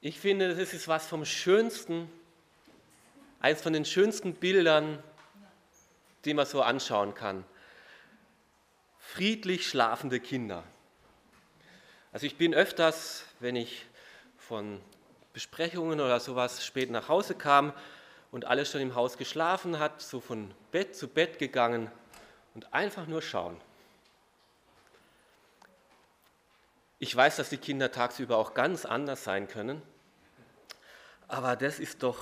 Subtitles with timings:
[0.00, 2.08] Ich finde, das ist was vom Schönsten,
[3.40, 5.02] eines von den schönsten Bildern,
[6.24, 7.44] die man so anschauen kann.
[9.00, 10.62] Friedlich schlafende Kinder.
[12.12, 13.86] Also ich bin öfters, wenn ich
[14.36, 14.80] von
[15.32, 17.72] Besprechungen oder sowas spät nach Hause kam
[18.30, 21.90] und alles schon im Haus geschlafen hat, so von Bett zu Bett gegangen
[22.54, 23.60] und einfach nur schauen.
[27.00, 29.82] Ich weiß, dass die Kinder tagsüber auch ganz anders sein können,
[31.28, 32.18] aber das ist doch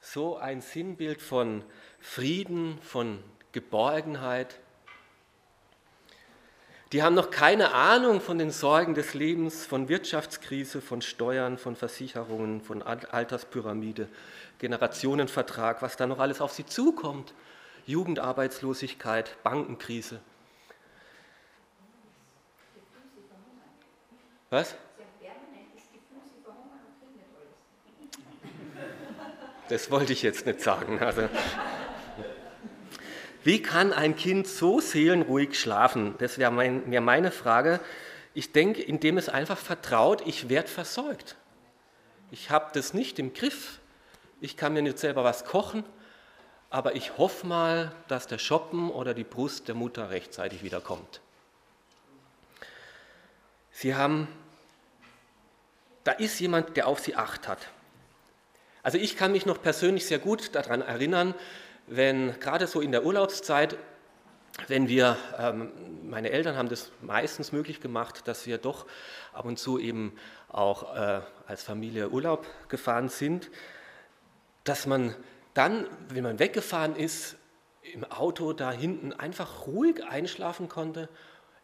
[0.00, 1.62] so ein Sinnbild von
[2.00, 3.22] Frieden, von
[3.52, 4.58] Geborgenheit.
[6.92, 11.76] Die haben noch keine Ahnung von den Sorgen des Lebens, von Wirtschaftskrise, von Steuern, von
[11.76, 14.08] Versicherungen, von Alterspyramide,
[14.58, 17.32] Generationenvertrag, was da noch alles auf sie zukommt.
[17.86, 20.20] Jugendarbeitslosigkeit, Bankenkrise.
[24.48, 24.74] Was?
[29.70, 30.98] Das wollte ich jetzt nicht sagen.
[30.98, 31.28] Also,
[33.44, 36.16] wie kann ein Kind so seelenruhig schlafen?
[36.18, 37.78] Das wäre mein, wär meine Frage.
[38.34, 41.36] Ich denke, indem es einfach vertraut, ich werde versorgt.
[42.32, 43.78] Ich habe das nicht im Griff.
[44.40, 45.84] Ich kann mir nicht selber was kochen,
[46.68, 51.20] aber ich hoffe mal, dass der Schoppen oder die Brust der Mutter rechtzeitig wiederkommt.
[53.70, 54.26] Sie haben
[56.02, 57.68] da ist jemand, der auf sie acht hat.
[58.82, 61.34] Also ich kann mich noch persönlich sehr gut daran erinnern,
[61.86, 63.76] wenn gerade so in der Urlaubszeit,
[64.68, 65.72] wenn wir, ähm,
[66.08, 68.86] meine Eltern haben das meistens möglich gemacht, dass wir doch
[69.32, 70.12] ab und zu eben
[70.48, 73.50] auch äh, als Familie Urlaub gefahren sind,
[74.64, 75.14] dass man
[75.54, 77.36] dann, wenn man weggefahren ist,
[77.92, 81.08] im Auto da hinten einfach ruhig einschlafen konnte,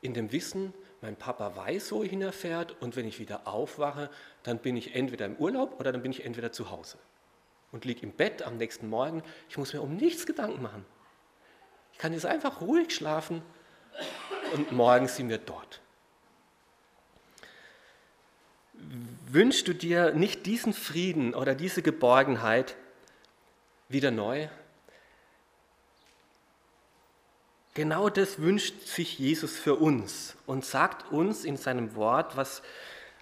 [0.00, 0.72] in dem Wissen,
[1.02, 4.10] mein Papa weiß, wo ihn er fährt und wenn ich wieder aufwache,
[4.42, 6.98] dann bin ich entweder im Urlaub oder dann bin ich entweder zu Hause
[7.76, 9.22] und liege im Bett am nächsten Morgen.
[9.50, 10.86] Ich muss mir um nichts Gedanken machen.
[11.92, 13.42] Ich kann jetzt einfach ruhig schlafen
[14.54, 15.82] und morgen sind wir dort.
[18.72, 22.76] Wünschst du dir nicht diesen Frieden oder diese Geborgenheit
[23.90, 24.48] wieder neu?
[27.74, 32.62] Genau das wünscht sich Jesus für uns und sagt uns in seinem Wort, was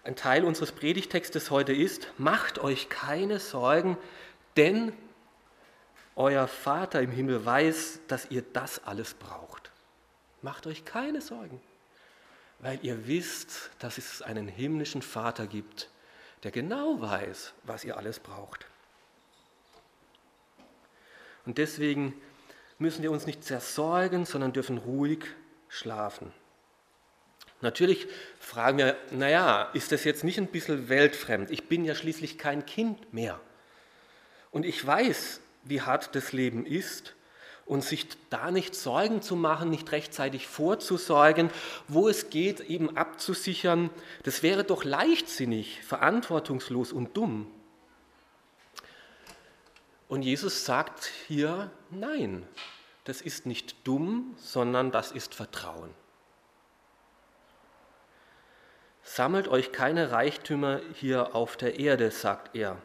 [0.05, 3.97] ein Teil unseres Predigtextes heute ist, macht euch keine Sorgen,
[4.57, 4.93] denn
[6.17, 9.71] euer Vater im Himmel weiß, dass ihr das alles braucht.
[10.43, 11.61] Macht euch keine Sorgen,
[12.61, 15.91] weil ihr wisst, dass es einen himmlischen Vater gibt,
[16.43, 18.67] der genau weiß, was ihr alles braucht.
[21.47, 22.15] Und deswegen
[22.79, 25.25] müssen wir uns nicht zersorgen, sondern dürfen ruhig
[25.69, 26.33] schlafen.
[27.61, 28.07] Natürlich
[28.39, 31.51] fragen wir, naja, ist das jetzt nicht ein bisschen weltfremd?
[31.51, 33.41] Ich bin ja schließlich kein Kind mehr.
[34.55, 37.17] Und ich weiß, wie hart das Leben ist
[37.67, 41.51] und sich da nicht Sorgen zu machen, nicht rechtzeitig vorzusorgen,
[41.89, 43.91] wo es geht, eben abzusichern,
[44.23, 47.51] das wäre doch leichtsinnig, verantwortungslos und dumm.
[50.07, 52.47] Und Jesus sagt hier, nein,
[53.03, 55.91] das ist nicht dumm, sondern das ist Vertrauen.
[59.03, 62.81] Sammelt euch keine Reichtümer hier auf der Erde, sagt er.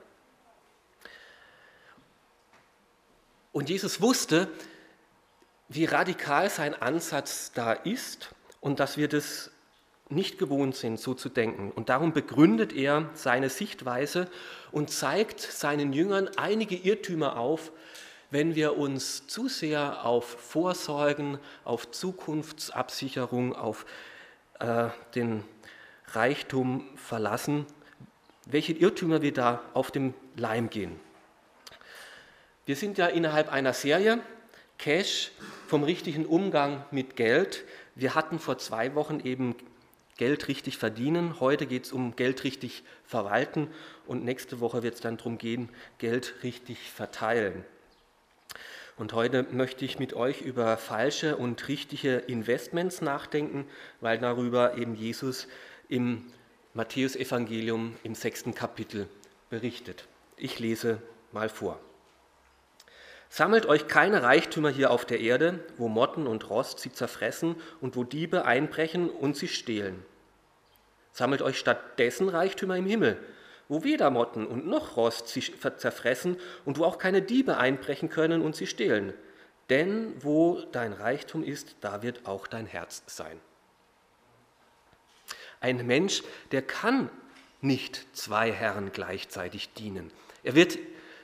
[3.59, 4.47] Und Jesus wusste,
[5.67, 9.51] wie radikal sein Ansatz da ist und dass wir das
[10.07, 11.69] nicht gewohnt sind, so zu denken.
[11.69, 14.29] Und darum begründet er seine Sichtweise
[14.71, 17.73] und zeigt seinen Jüngern einige Irrtümer auf,
[18.31, 23.85] wenn wir uns zu sehr auf Vorsorgen, auf Zukunftsabsicherung, auf
[24.59, 25.43] äh, den
[26.13, 27.65] Reichtum verlassen,
[28.45, 31.08] welche Irrtümer wir da auf dem Leim gehen.
[32.69, 34.19] Wir sind ja innerhalb einer Serie,
[34.77, 35.31] Cash
[35.65, 37.65] vom richtigen Umgang mit Geld.
[37.95, 39.55] Wir hatten vor zwei Wochen eben
[40.17, 41.39] Geld richtig verdienen.
[41.39, 43.69] Heute geht es um Geld richtig verwalten
[44.05, 47.65] und nächste Woche wird es dann darum gehen, Geld richtig verteilen.
[48.97, 53.65] Und heute möchte ich mit euch über falsche und richtige Investments nachdenken,
[53.99, 55.47] weil darüber eben Jesus
[55.87, 56.27] im
[56.75, 59.09] Matthäusevangelium im sechsten Kapitel
[59.49, 60.07] berichtet.
[60.37, 61.01] Ich lese
[61.31, 61.79] mal vor.
[63.29, 67.95] Sammelt euch keine Reichtümer hier auf der Erde, wo Motten und Rost sie zerfressen und
[67.95, 70.03] wo Diebe einbrechen und sie stehlen.
[71.11, 73.17] Sammelt euch stattdessen Reichtümer im Himmel,
[73.67, 78.41] wo weder Motten und noch Rost sie zerfressen und wo auch keine Diebe einbrechen können
[78.41, 79.13] und sie stehlen.
[79.69, 83.39] Denn wo dein Reichtum ist, da wird auch dein Herz sein.
[85.61, 87.09] Ein Mensch, der kann
[87.61, 90.11] nicht zwei Herren gleichzeitig dienen.
[90.41, 90.79] Er wird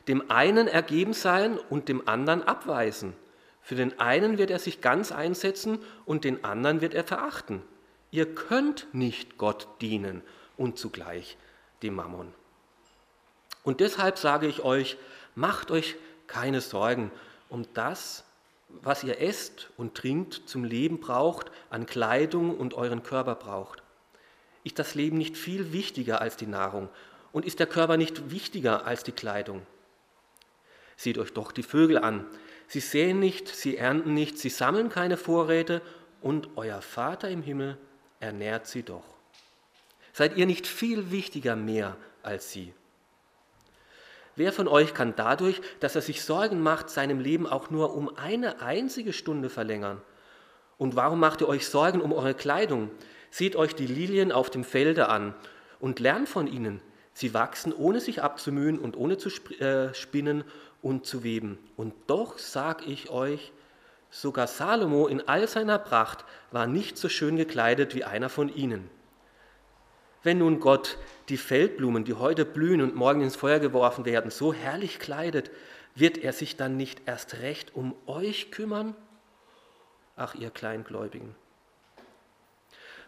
[0.07, 3.13] dem einen ergeben sein und dem anderen abweisen.
[3.61, 7.61] Für den einen wird er sich ganz einsetzen und den anderen wird er verachten.
[8.11, 10.21] Ihr könnt nicht Gott dienen
[10.57, 11.37] und zugleich
[11.81, 12.33] dem Mammon.
[13.63, 14.97] Und deshalb sage ich euch,
[15.33, 15.95] macht euch
[16.27, 17.11] keine Sorgen
[17.49, 18.23] um das,
[18.69, 23.81] was ihr esst und trinkt, zum Leben braucht, an Kleidung und euren Körper braucht.
[24.63, 26.89] Ist das Leben nicht viel wichtiger als die Nahrung?
[27.31, 29.65] Und ist der Körper nicht wichtiger als die Kleidung?
[30.97, 32.25] Seht euch doch die Vögel an.
[32.67, 35.81] Sie säen nicht, sie ernten nicht, sie sammeln keine Vorräte
[36.21, 37.77] und euer Vater im Himmel
[38.19, 39.03] ernährt sie doch.
[40.13, 42.73] Seid ihr nicht viel wichtiger mehr als sie?
[44.37, 48.15] Wer von euch kann dadurch, dass er sich Sorgen macht, seinem Leben auch nur um
[48.17, 50.01] eine einzige Stunde verlängern?
[50.77, 52.91] Und warum macht ihr euch Sorgen um eure Kleidung?
[53.29, 55.33] Seht euch die Lilien auf dem Felde an
[55.79, 56.81] und lernt von ihnen.
[57.13, 60.43] Sie wachsen, ohne sich abzumühen und ohne zu äh, spinnen
[60.85, 61.57] und zu weben.
[61.77, 63.51] Und doch sag ich euch,
[64.11, 68.87] sogar Salomo in all seiner Pracht war nicht so schön gekleidet wie einer von ihnen.
[70.21, 74.53] Wenn nun Gott die Feldblumen, die heute blühen und morgen ins Feuer geworfen werden, so
[74.53, 75.49] herrlich kleidet,
[75.95, 78.95] wird er sich dann nicht erst recht um euch kümmern?
[80.15, 81.33] Ach, ihr Kleingläubigen.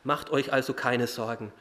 [0.04, 1.54] Macht euch also keine Sorgen.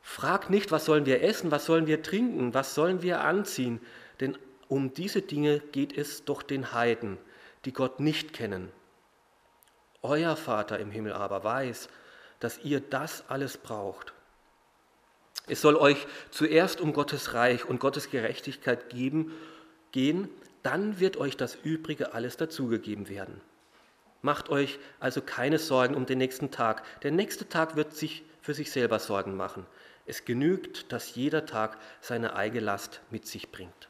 [0.00, 3.78] Fragt nicht, was sollen wir essen, was sollen wir trinken, was sollen wir anziehen,
[4.20, 4.38] denn
[4.70, 7.18] um diese Dinge geht es doch den Heiden,
[7.64, 8.70] die Gott nicht kennen.
[10.00, 11.88] Euer Vater im Himmel aber weiß,
[12.38, 14.14] dass ihr das alles braucht.
[15.48, 19.32] Es soll euch zuerst um Gottes Reich und Gottes Gerechtigkeit geben,
[19.90, 20.28] gehen,
[20.62, 23.40] dann wird euch das Übrige alles dazugegeben werden.
[24.22, 26.84] Macht euch also keine Sorgen um den nächsten Tag.
[27.02, 29.66] Der nächste Tag wird sich für sich selber Sorgen machen.
[30.06, 33.89] Es genügt, dass jeder Tag seine eigene Last mit sich bringt.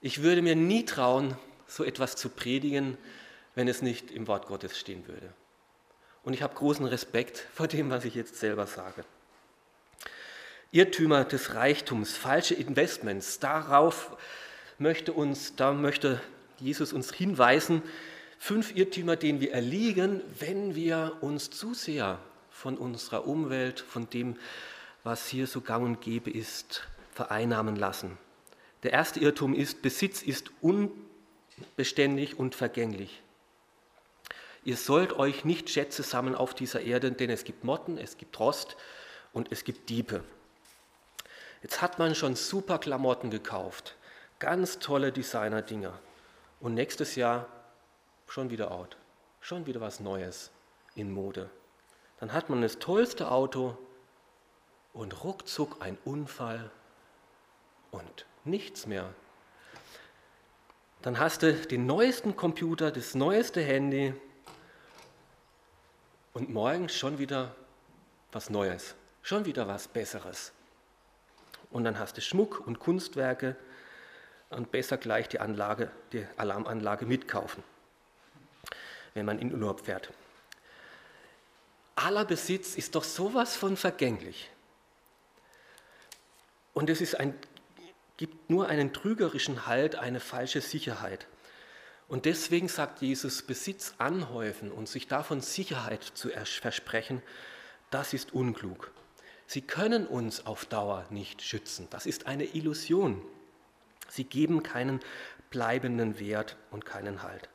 [0.00, 1.36] Ich würde mir nie trauen,
[1.66, 2.96] so etwas zu predigen,
[3.54, 5.32] wenn es nicht im Wort Gottes stehen würde.
[6.22, 9.04] Und ich habe großen Respekt vor dem, was ich jetzt selber sage.
[10.70, 14.16] Irrtümer des Reichtums, falsche Investments, darauf
[14.78, 16.20] möchte uns, da möchte
[16.58, 17.82] Jesus uns hinweisen,
[18.38, 22.18] fünf Irrtümer, denen wir erliegen, wenn wir uns zu sehr
[22.50, 24.36] von unserer Umwelt, von dem,
[25.02, 28.18] was hier so gang und gäbe ist, vereinnahmen lassen.
[28.82, 33.22] Der erste Irrtum ist, Besitz ist unbeständig und vergänglich.
[34.64, 38.38] Ihr sollt euch nicht Schätze sammeln auf dieser Erde, denn es gibt Motten, es gibt
[38.38, 38.76] Rost
[39.32, 40.22] und es gibt Diebe.
[41.62, 43.96] Jetzt hat man schon super Klamotten gekauft,
[44.38, 45.98] ganz tolle Designer-Dinger.
[46.60, 47.46] Und nächstes Jahr
[48.26, 48.96] schon wieder out,
[49.40, 50.50] schon wieder was Neues
[50.94, 51.50] in Mode.
[52.20, 53.78] Dann hat man das tollste Auto
[54.92, 56.70] und ruckzuck ein Unfall
[57.90, 59.12] und nichts mehr.
[61.02, 64.14] Dann hast du den neuesten Computer, das neueste Handy
[66.32, 67.54] und morgen schon wieder
[68.32, 70.52] was Neues, schon wieder was Besseres.
[71.70, 73.56] Und dann hast du Schmuck und Kunstwerke
[74.50, 77.62] und besser gleich die Anlage, die Alarmanlage mitkaufen,
[79.14, 80.10] wenn man in Urlaub fährt.
[81.96, 84.50] Aller Besitz ist doch sowas von vergänglich.
[86.72, 87.34] Und es ist ein,
[88.18, 91.26] gibt nur einen trügerischen Halt, eine falsche Sicherheit.
[92.08, 97.22] Und deswegen sagt Jesus, Besitz anhäufen und sich davon Sicherheit zu versprechen,
[97.90, 98.90] das ist unklug.
[99.46, 101.86] Sie können uns auf Dauer nicht schützen.
[101.90, 103.22] Das ist eine Illusion.
[104.08, 105.00] Sie geben keinen
[105.50, 107.48] bleibenden Wert und keinen Halt.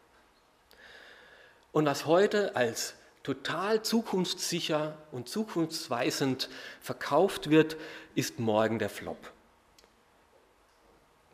[1.71, 7.75] Und was heute als total zukunftssicher und zukunftsweisend verkauft wird,
[8.15, 9.31] ist morgen der Flop.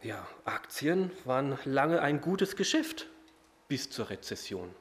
[0.02, 3.08] Ja, Aktien waren lange ein gutes Geschäft
[3.68, 4.74] bis zur Rezession.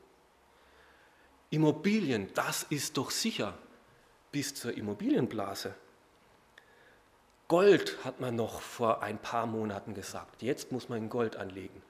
[1.50, 3.58] Immobilien, das ist doch sicher
[4.30, 5.74] bis zur Immobilienblase.
[7.48, 10.42] Gold hat man noch vor ein paar Monaten gesagt.
[10.42, 11.82] Jetzt muss man in Gold anlegen.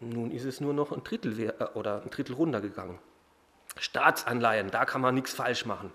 [0.00, 2.98] Nun ist es nur noch ein Drittel äh, oder ein Drittel runtergegangen.
[3.78, 5.92] Staatsanleihen, da kann man nichts falsch machen.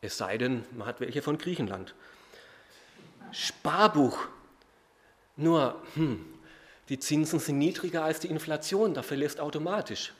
[0.00, 1.94] Es sei denn, man hat welche von Griechenland.
[3.30, 4.26] Sparbuch,
[5.36, 6.24] nur, hm,
[6.88, 10.12] die Zinsen sind niedriger als die Inflation, da verlässt automatisch.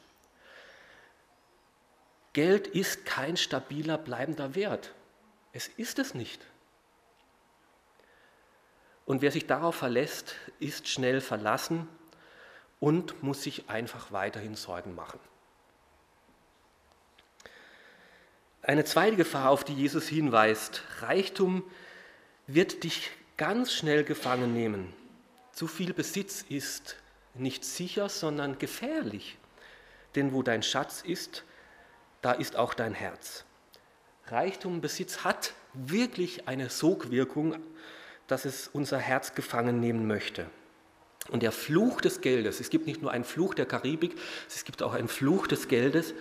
[2.32, 4.92] Geld ist kein stabiler, bleibender Wert.
[5.52, 6.44] Es ist es nicht.
[9.06, 11.88] Und wer sich darauf verlässt, ist schnell verlassen
[12.80, 15.20] und muss sich einfach weiterhin Sorgen machen.
[18.60, 21.62] Eine zweite Gefahr, auf die Jesus hinweist, Reichtum
[22.48, 24.92] wird dich ganz schnell gefangen nehmen.
[25.56, 26.96] Zu viel Besitz ist
[27.32, 29.38] nicht sicher, sondern gefährlich.
[30.14, 31.44] Denn wo dein Schatz ist,
[32.20, 33.46] da ist auch dein Herz.
[34.26, 37.56] Reichtum, Besitz hat wirklich eine Sogwirkung,
[38.26, 40.44] dass es unser Herz gefangen nehmen möchte.
[41.30, 44.14] Und der Fluch des Geldes, es gibt nicht nur einen Fluch der Karibik,
[44.46, 46.12] es gibt auch einen Fluch des Geldes,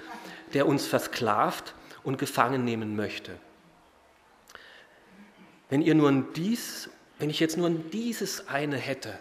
[0.53, 3.37] der uns versklavt und gefangen nehmen möchte.
[5.69, 9.17] Wenn ihr nur dies, wenn ich jetzt nur dieses eine hätte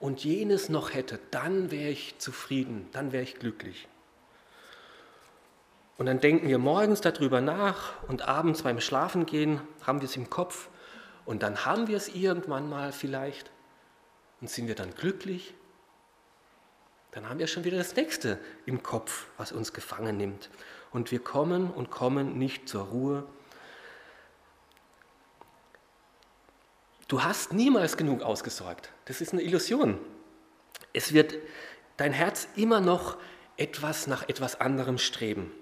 [0.00, 3.88] und jenes noch hätte, dann wäre ich zufrieden, dann wäre ich glücklich.
[5.96, 10.28] Und dann denken wir morgens darüber nach und abends beim Schlafengehen haben wir es im
[10.28, 10.68] Kopf
[11.24, 13.50] und dann haben wir es irgendwann mal vielleicht
[14.40, 15.54] und sind wir dann glücklich.
[17.12, 20.50] Dann haben wir schon wieder das nächste im Kopf, was uns gefangen nimmt.
[20.90, 23.24] Und wir kommen und kommen nicht zur Ruhe.
[27.08, 28.90] Du hast niemals genug ausgesorgt.
[29.04, 29.98] Das ist eine Illusion.
[30.92, 31.34] Es wird
[31.96, 33.16] dein Herz immer noch
[33.56, 35.52] etwas nach etwas anderem streben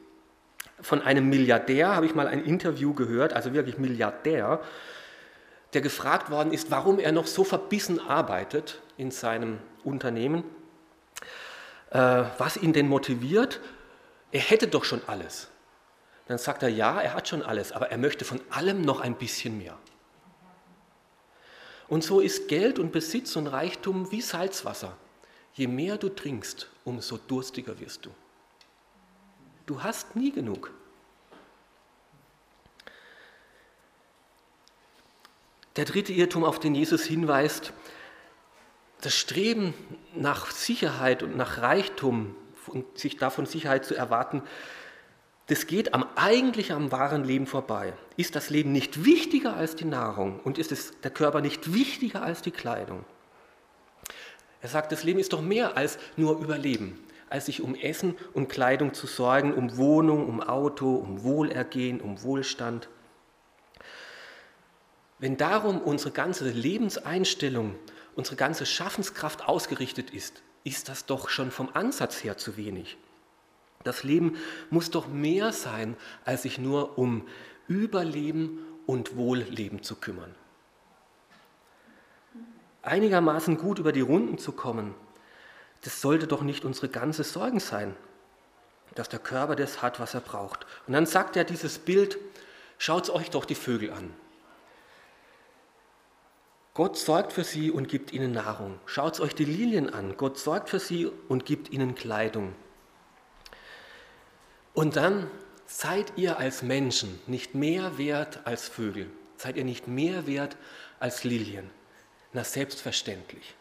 [0.83, 4.61] von einem Milliardär, habe ich mal ein Interview gehört, also wirklich Milliardär,
[5.73, 10.45] der gefragt worden ist, warum er noch so verbissen arbeitet in seinem Unternehmen,
[11.91, 13.61] äh, was ihn denn motiviert.
[14.33, 15.49] Er hätte doch schon alles.
[16.27, 19.15] Dann sagt er, ja, er hat schon alles, aber er möchte von allem noch ein
[19.15, 19.79] bisschen mehr.
[21.93, 24.97] Und so ist Geld und Besitz und Reichtum wie Salzwasser.
[25.53, 28.11] Je mehr du trinkst, umso durstiger wirst du.
[29.67, 30.71] Du hast nie genug.
[35.77, 37.75] Der dritte Irrtum, auf den Jesus hinweist,
[39.03, 39.75] das Streben
[40.15, 42.35] nach Sicherheit und nach Reichtum
[42.69, 44.41] und sich davon Sicherheit zu erwarten,
[45.53, 47.93] das geht am eigentlich am wahren Leben vorbei.
[48.17, 52.23] Ist das Leben nicht wichtiger als die Nahrung und ist es, der Körper nicht wichtiger
[52.23, 53.05] als die Kleidung?
[54.63, 58.49] Er sagt, das Leben ist doch mehr als nur Überleben als sich um Essen und
[58.49, 62.89] Kleidung zu sorgen, um Wohnung, um Auto, um Wohlergehen, um Wohlstand.
[65.19, 67.75] Wenn darum unsere ganze Lebenseinstellung,
[68.15, 72.99] unsere ganze Schaffenskraft ausgerichtet ist, ist das doch schon vom Ansatz her zu wenig.
[73.85, 74.37] Das Leben
[74.71, 77.27] muss doch mehr sein, als sich nur um
[77.69, 80.35] Überleben und Wohlleben zu kümmern.
[82.83, 84.95] Einigermaßen gut über die Runden zu kommen,
[85.83, 87.95] das sollte doch nicht unsere ganze Sorgen sein,
[88.95, 90.67] dass der Körper das hat, was er braucht.
[90.87, 92.19] Und dann sagt er dieses Bild,
[92.79, 94.13] schaut euch doch die Vögel an.
[96.75, 98.79] Gott sorgt für sie und gibt ihnen Nahrung.
[98.87, 100.17] Schaut euch die Lilien an.
[100.17, 102.55] Gott sorgt für sie und gibt ihnen Kleidung.
[104.75, 105.31] Und dann
[105.67, 109.11] seid ihr als Menschen nicht mehr wert als Vögel.
[109.37, 110.57] Seid ihr nicht mehr wert
[111.01, 111.71] als Lilien.
[112.33, 113.55] Na, selbstverständlich.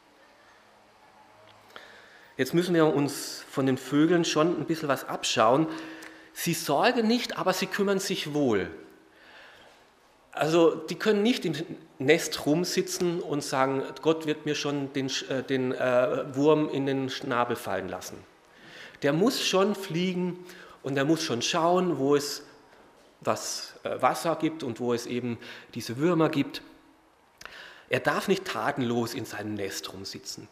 [2.37, 5.67] Jetzt müssen wir uns von den Vögeln schon ein bisschen was abschauen.
[6.33, 8.69] Sie sorgen nicht, aber sie kümmern sich wohl.
[10.31, 11.53] Also die können nicht im
[11.99, 17.09] Nest rumsitzen und sagen, Gott wird mir schon den, äh, den äh, Wurm in den
[17.09, 18.17] Schnabel fallen lassen.
[19.03, 20.39] Der muss schon fliegen
[20.83, 22.43] und der muss schon schauen, wo es
[23.21, 25.37] was äh, Wasser gibt und wo es eben
[25.73, 26.61] diese Würmer gibt.
[27.89, 30.47] Er darf nicht tatenlos in seinem Nest rumsitzen.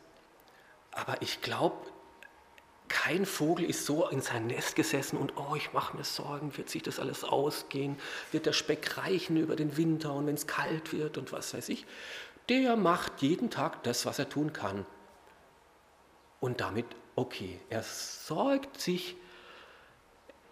[0.91, 1.77] Aber ich glaube,
[2.89, 6.69] kein Vogel ist so in sein Nest gesessen und, oh, ich mache mir Sorgen, wird
[6.69, 7.97] sich das alles ausgehen?
[8.31, 11.69] Wird der Speck reichen über den Winter und wenn es kalt wird und was weiß
[11.69, 11.85] ich?
[12.49, 14.85] Der macht jeden Tag das, was er tun kann.
[16.39, 19.15] Und damit, okay, er sorgt sich,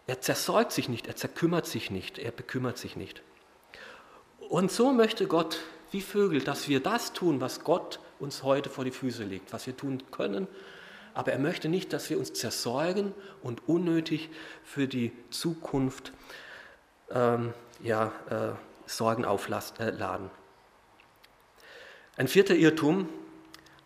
[0.07, 3.21] er zersorgt sich nicht, er zerkümmert sich nicht, er bekümmert sich nicht.
[4.39, 5.59] Und so möchte Gott,
[5.91, 9.67] wie Vögel, dass wir das tun, was Gott uns heute vor die Füße legt, was
[9.67, 10.47] wir tun können.
[11.13, 14.29] Aber er möchte nicht, dass wir uns zersorgen und unnötig
[14.63, 16.13] für die Zukunft
[17.11, 19.75] ähm, ja, äh, Sorgen aufladen.
[19.79, 20.29] Äh,
[22.17, 23.09] Ein vierter Irrtum,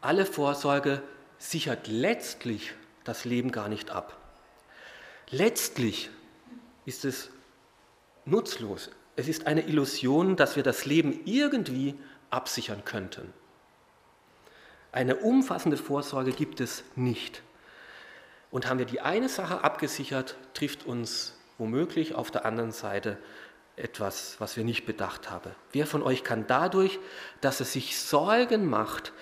[0.02, 1.02] alle Vorsorge
[1.38, 2.74] sichert letztlich
[3.04, 4.21] das Leben gar nicht ab.
[5.32, 6.10] Letztlich
[6.86, 7.30] ist es
[8.26, 8.92] nutzlos.
[9.16, 11.96] Es ist eine Illusion, dass wir das Leben irgendwie
[12.30, 13.34] absichern könnten.
[14.92, 17.44] Eine umfassende Vorsorge gibt es nicht.
[18.52, 23.18] Und haben wir die eine Sache abgesichert, trifft uns womöglich auf der anderen Seite
[23.78, 25.52] etwas, was wir nicht bedacht haben.
[25.72, 27.00] Wer von euch kann dadurch,
[27.40, 29.14] dass er sich Sorgen macht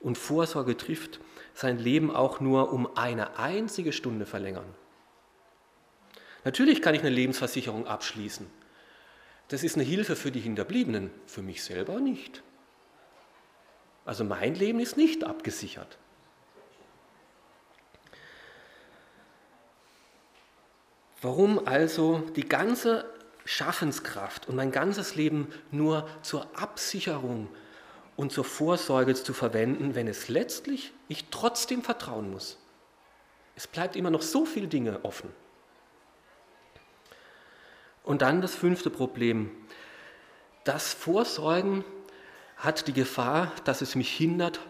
[0.00, 1.20] und Vorsorge trifft,
[1.52, 4.74] sein Leben auch nur um eine einzige Stunde verlängern?
[6.48, 8.46] Natürlich kann ich eine Lebensversicherung abschließen,
[9.48, 12.42] Das ist eine Hilfe für die Hinterbliebenen, für mich selber nicht.
[14.06, 15.98] Also mein Leben ist nicht abgesichert.
[21.20, 23.04] Warum also die ganze
[23.44, 27.48] Schaffenskraft und mein ganzes Leben nur zur Absicherung
[28.16, 32.56] und zur Vorsorge zu verwenden, wenn es letztlich ich trotzdem vertrauen muss?
[33.54, 35.28] Es bleibt immer noch so viele Dinge offen.
[38.08, 39.50] Und dann das fünfte Problem.
[40.64, 41.84] Das Vorsorgen
[42.56, 44.60] hat die Gefahr, dass es mich hindert,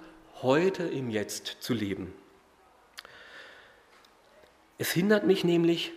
[0.43, 2.13] heute im Jetzt zu leben.
[4.77, 5.93] Es hindert mich nämlich,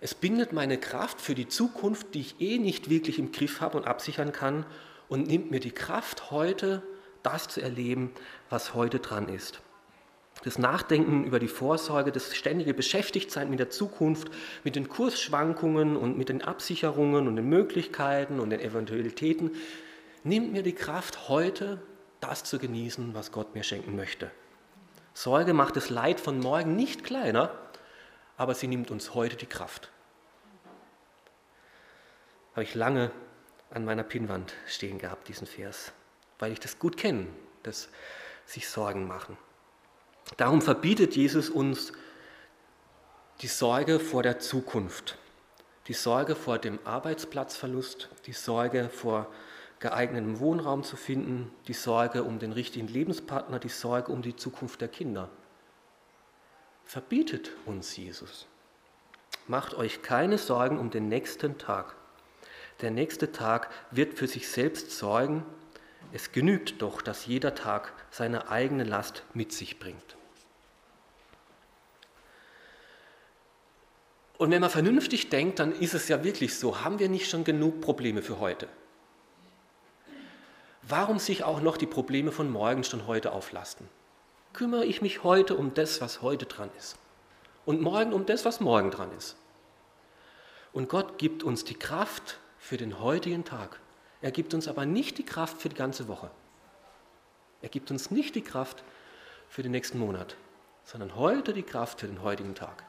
[0.00, 3.76] es bindet meine Kraft für die Zukunft, die ich eh nicht wirklich im Griff habe
[3.76, 4.64] und absichern kann,
[5.10, 6.82] und nimmt mir die Kraft, heute
[7.22, 8.12] das zu erleben,
[8.48, 9.60] was heute dran ist.
[10.44, 14.30] Das Nachdenken über die Vorsorge, das ständige Beschäftigtsein mit der Zukunft,
[14.62, 19.50] mit den Kursschwankungen und mit den Absicherungen und den Möglichkeiten und den Eventualitäten,
[20.22, 21.82] nimmt mir die Kraft, heute
[22.20, 24.30] das zu genießen, was Gott mir schenken möchte.
[25.12, 27.50] Sorge macht das Leid von morgen nicht kleiner,
[28.36, 29.90] aber sie nimmt uns heute die Kraft.
[32.52, 33.10] Habe ich lange
[33.70, 35.92] an meiner Pinnwand stehen gehabt, diesen Vers,
[36.38, 37.26] weil ich das gut kenne,
[37.64, 37.88] das
[38.46, 39.36] sich Sorgen machen.
[40.36, 41.92] Darum verbietet Jesus uns
[43.40, 45.16] die Sorge vor der Zukunft,
[45.86, 49.32] die Sorge vor dem Arbeitsplatzverlust, die Sorge vor
[49.80, 54.80] geeigneten Wohnraum zu finden, die Sorge um den richtigen Lebenspartner, die Sorge um die Zukunft
[54.80, 55.30] der Kinder
[56.88, 58.46] verbietet uns Jesus.
[59.46, 61.94] Macht euch keine Sorgen um den nächsten Tag.
[62.80, 65.44] Der nächste Tag wird für sich selbst sorgen.
[66.12, 70.16] Es genügt doch, dass jeder Tag seine eigene Last mit sich bringt.
[74.38, 77.44] Und wenn man vernünftig denkt, dann ist es ja wirklich so, haben wir nicht schon
[77.44, 78.68] genug Probleme für heute?
[80.82, 83.88] Warum sich auch noch die Probleme von morgen schon heute auflasten?
[84.58, 86.96] kümmere ich mich heute um das, was heute dran ist.
[87.64, 89.36] Und morgen um das, was morgen dran ist.
[90.72, 93.78] Und Gott gibt uns die Kraft für den heutigen Tag.
[94.20, 96.30] Er gibt uns aber nicht die Kraft für die ganze Woche.
[97.62, 98.82] Er gibt uns nicht die Kraft
[99.48, 100.36] für den nächsten Monat,
[100.84, 102.84] sondern heute die Kraft für den heutigen Tag.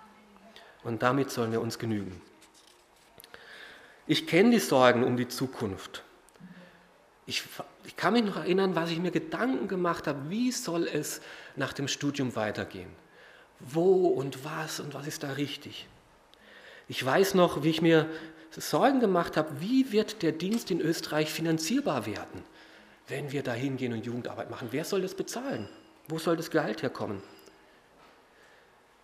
[0.84, 2.22] Und damit sollen wir uns genügen.
[4.08, 6.04] Ich kenne die Sorgen um die Zukunft.
[7.26, 7.44] Ich,
[7.86, 11.22] ich, kann mich noch erinnern, was ich mir Gedanken gemacht habe, wie soll es
[11.56, 12.90] nach dem Studium weitergehen?
[13.60, 15.88] Wo und was und was ist da richtig?
[16.88, 18.10] Ich weiß noch, wie ich mir
[18.50, 22.44] Sorgen gemacht habe, wie wird der Dienst in Österreich finanzierbar werden,
[23.08, 24.70] wenn wir da hingehen und Jugendarbeit machen?
[24.72, 25.70] Wer soll das bezahlen?
[26.08, 27.22] Wo soll das Gehalt herkommen?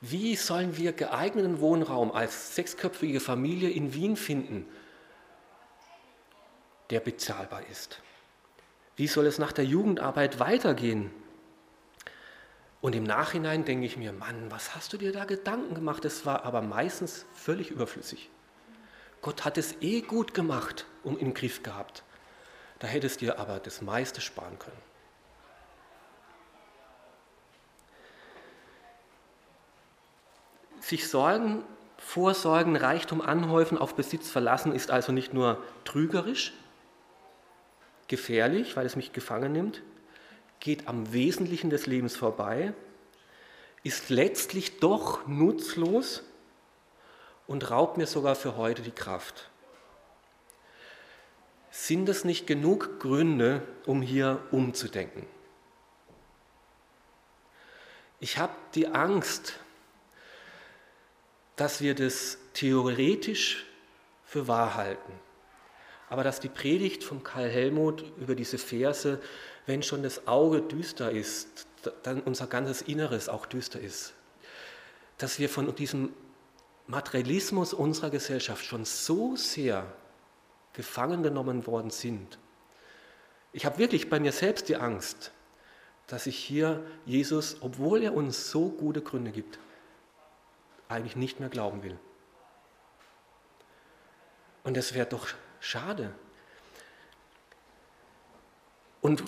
[0.07, 4.67] Wie sollen wir geeigneten Wohnraum als sechsköpfige Familie in Wien finden,
[6.91, 8.03] der bezahlbar ist?
[8.95, 11.09] Wie soll es nach der Jugendarbeit weitergehen?
[12.81, 16.05] Und im Nachhinein denke ich mir, Mann, was hast du dir da Gedanken gemacht?
[16.05, 18.29] Es war aber meistens völlig überflüssig.
[19.23, 22.03] Gott hat es eh gut gemacht und im Griff gehabt.
[22.77, 24.77] Da hättest du dir aber das meiste sparen können.
[30.85, 31.63] Sich Sorgen,
[31.97, 36.53] Vorsorgen, Reichtum anhäufen, auf Besitz verlassen, ist also nicht nur trügerisch,
[38.07, 39.81] gefährlich, weil es mich gefangen nimmt,
[40.59, 42.75] geht am Wesentlichen des Lebens vorbei,
[43.81, 46.21] ist letztlich doch nutzlos
[47.47, 49.49] und raubt mir sogar für heute die Kraft.
[51.71, 55.25] Sind es nicht genug Gründe, um hier umzudenken?
[58.19, 59.59] Ich habe die Angst,
[61.55, 63.65] dass wir das theoretisch
[64.25, 65.13] für wahr halten
[66.09, 69.19] aber dass die Predigt von Karl Helmut über diese Verse,
[69.65, 71.67] wenn schon das Auge düster ist,
[72.03, 74.13] dann unser ganzes Inneres auch düster ist.
[75.17, 76.13] Dass wir von diesem
[76.87, 79.91] Materialismus unserer Gesellschaft schon so sehr
[80.73, 82.37] gefangen genommen worden sind.
[83.53, 85.31] Ich habe wirklich bei mir selbst die Angst,
[86.07, 89.57] dass ich hier Jesus, obwohl er uns so gute Gründe gibt,
[90.89, 91.97] eigentlich nicht mehr glauben will.
[94.63, 95.27] Und es wäre doch
[95.59, 96.13] Schade.
[99.01, 99.23] Und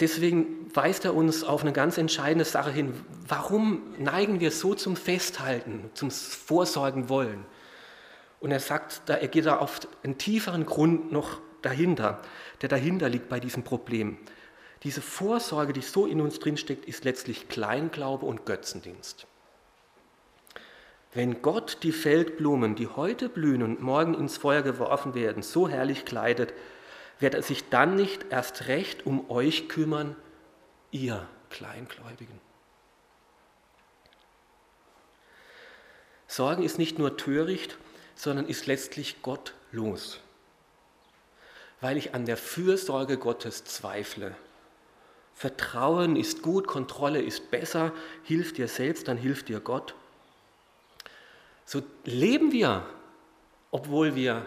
[0.00, 2.92] deswegen weist er uns auf eine ganz entscheidende Sache hin.
[3.26, 7.44] Warum neigen wir so zum Festhalten, zum Vorsorgen wollen?
[8.40, 12.20] Und er sagt, er geht da auf einen tieferen Grund noch dahinter,
[12.62, 14.18] der dahinter liegt bei diesem Problem.
[14.82, 19.26] Diese Vorsorge, die so in uns drinsteckt, ist letztlich Kleinglaube und Götzendienst.
[21.16, 26.04] Wenn Gott die Feldblumen, die heute blühen und morgen ins Feuer geworfen werden, so herrlich
[26.04, 26.52] kleidet,
[27.18, 30.14] wird er sich dann nicht erst recht um euch kümmern,
[30.90, 32.38] ihr Kleingläubigen.
[36.26, 37.78] Sorgen ist nicht nur töricht,
[38.14, 40.20] sondern ist letztlich gottlos,
[41.80, 44.36] weil ich an der Fürsorge Gottes zweifle.
[45.32, 49.94] Vertrauen ist gut, Kontrolle ist besser, hilf dir selbst, dann hilft dir Gott.
[51.66, 52.86] So leben wir,
[53.72, 54.46] obwohl wir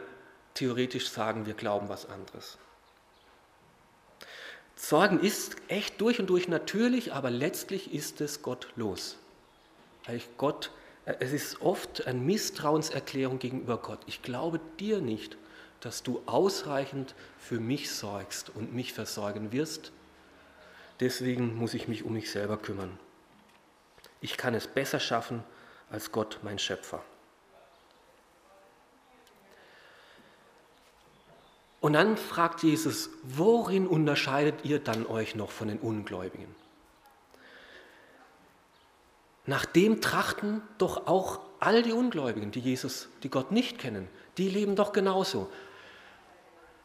[0.53, 2.57] theoretisch sagen, wir glauben was anderes.
[4.77, 9.17] Sorgen ist echt durch und durch natürlich, aber letztlich ist es gottlos.
[10.05, 10.71] Weil Gott,
[11.05, 13.99] äh, es ist oft eine Misstrauenserklärung gegenüber Gott.
[14.07, 15.37] Ich glaube dir nicht,
[15.81, 19.91] dass du ausreichend für mich sorgst und mich versorgen wirst.
[21.01, 22.97] Deswegen muss ich mich um mich selber kümmern.
[24.21, 25.43] Ich kann es besser schaffen
[25.89, 27.03] als Gott, mein Schöpfer.
[31.81, 36.53] Und dann fragt Jesus, worin unterscheidet ihr dann euch noch von den Ungläubigen?
[39.45, 44.49] Nach dem trachten doch auch all die Ungläubigen, die Jesus, die Gott nicht kennen, die
[44.49, 45.49] leben doch genauso.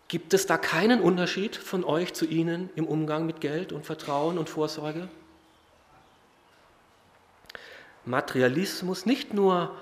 [0.08, 4.38] Gibt es da keinen Unterschied von euch zu ihnen im Umgang mit Geld und Vertrauen
[4.38, 5.08] und Vorsorge?
[8.04, 9.74] Materialismus, nicht nur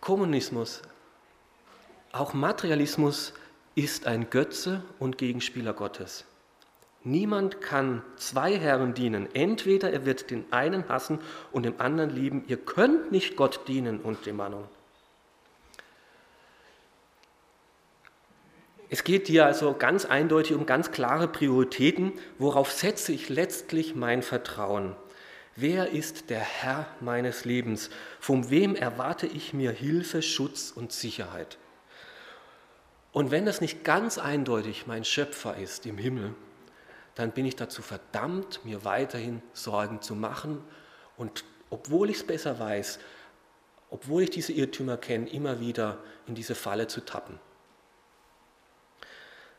[0.00, 0.82] Kommunismus,
[2.20, 3.32] auch Materialismus
[3.74, 6.24] ist ein Götze und Gegenspieler Gottes.
[7.04, 9.28] Niemand kann zwei Herren dienen.
[9.34, 11.20] Entweder er wird den einen hassen
[11.52, 12.44] und dem anderen lieben.
[12.48, 14.64] Ihr könnt nicht Gott dienen und dem Mammon.
[18.88, 22.12] Es geht hier also ganz eindeutig um ganz klare Prioritäten.
[22.38, 24.96] Worauf setze ich letztlich mein Vertrauen?
[25.54, 27.90] Wer ist der Herr meines Lebens?
[28.20, 31.58] Von wem erwarte ich mir Hilfe, Schutz und Sicherheit?
[33.16, 36.34] Und wenn das nicht ganz eindeutig mein Schöpfer ist im Himmel,
[37.14, 40.62] dann bin ich dazu verdammt, mir weiterhin Sorgen zu machen
[41.16, 42.98] und obwohl ich es besser weiß,
[43.88, 47.40] obwohl ich diese Irrtümer kenne, immer wieder in diese Falle zu tappen.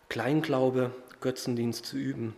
[0.08, 2.38] Kleinglaube, Götzendienst zu üben,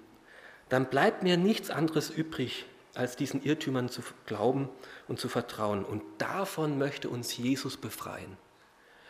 [0.70, 4.70] dann bleibt mir nichts anderes übrig, als diesen Irrtümern zu glauben
[5.10, 5.84] und zu vertrauen.
[5.84, 8.38] Und davon möchte uns Jesus befreien.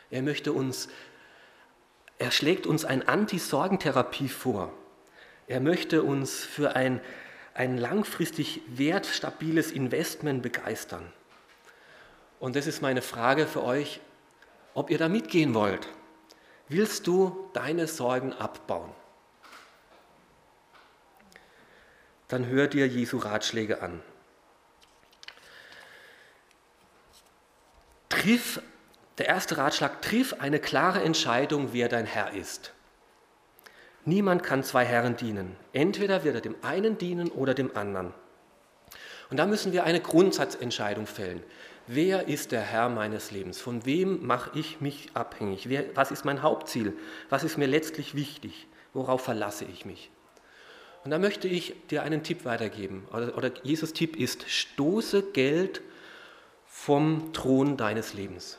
[0.10, 0.89] Er möchte uns
[2.19, 4.73] er schlägt uns eine Anti-Sorgentherapie vor.
[5.47, 6.99] Er möchte uns für ein,
[7.53, 11.12] ein langfristig wertstabiles Investment begeistern.
[12.39, 14.01] Und das ist meine Frage für euch,
[14.73, 15.88] ob ihr da mitgehen wollt.
[16.67, 18.91] Willst du deine Sorgen abbauen?
[22.27, 24.03] Dann hör dir Jesu Ratschläge an.
[28.10, 28.62] Triff
[29.19, 32.73] der erste Ratschlag, triff eine klare Entscheidung, wer dein Herr ist.
[34.05, 35.55] Niemand kann zwei Herren dienen.
[35.73, 38.13] Entweder wird er dem einen dienen oder dem anderen.
[39.29, 41.43] Und da müssen wir eine Grundsatzentscheidung fällen.
[41.86, 43.60] Wer ist der Herr meines Lebens?
[43.60, 45.69] Von wem mache ich mich abhängig?
[45.69, 46.93] Wer, was ist mein Hauptziel?
[47.29, 48.67] Was ist mir letztlich wichtig?
[48.93, 50.10] Worauf verlasse ich mich?
[51.03, 53.08] Und da möchte ich dir einen Tipp weitergeben.
[53.12, 55.82] Oder, oder Jesus Tipp ist, stoße Geld
[56.65, 58.58] vom Thron deines Lebens.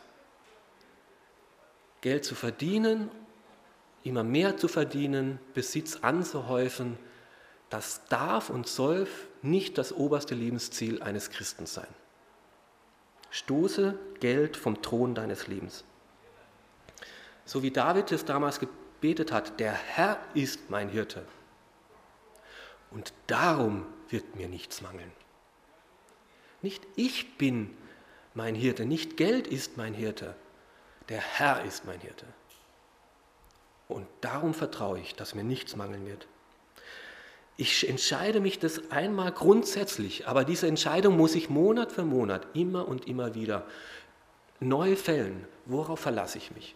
[2.01, 3.11] Geld zu verdienen,
[4.03, 6.99] immer mehr zu verdienen, Besitz anzuhäufen,
[7.69, 9.07] das darf und soll
[9.43, 11.87] nicht das oberste Lebensziel eines Christen sein.
[13.31, 15.85] Stoße Geld vom Thron deines Lebens.
[17.45, 21.25] So wie David es damals gebetet hat, der Herr ist mein Hirte.
[22.91, 25.13] Und darum wird mir nichts mangeln.
[26.63, 27.77] Nicht ich bin
[28.35, 30.35] mein Hirte, nicht Geld ist mein Hirte,
[31.11, 32.25] der Herr ist mein Hirte.
[33.89, 36.27] Und darum vertraue ich, dass mir nichts mangeln wird.
[37.57, 42.89] Ich entscheide mich das einmal grundsätzlich, aber diese Entscheidung muss ich Monat für Monat immer
[42.89, 43.67] und immer wieder
[44.61, 45.47] neu fällen.
[45.67, 46.75] Worauf verlasse ich mich?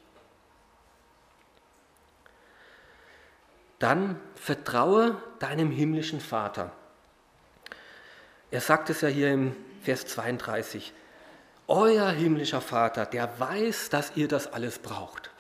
[3.79, 6.73] Dann vertraue deinem himmlischen Vater.
[8.51, 10.93] Er sagt es ja hier im Vers 32
[11.69, 15.31] euer himmlischer Vater, der weiß, dass ihr das alles braucht.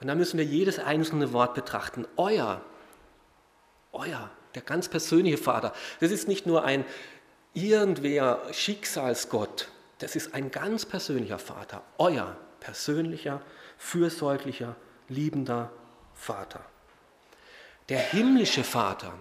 [0.00, 2.06] Und da müssen wir jedes einzelne Wort betrachten.
[2.16, 2.60] Euer,
[3.92, 5.72] euer, der ganz persönliche Vater.
[6.00, 6.84] Das ist nicht nur ein
[7.54, 11.82] irgendwer Schicksalsgott, das ist ein ganz persönlicher Vater.
[11.96, 13.40] Euer persönlicher,
[13.78, 14.76] fürsorglicher,
[15.08, 15.70] liebender
[16.14, 16.60] Vater.
[17.88, 19.12] Der himmlische Vater,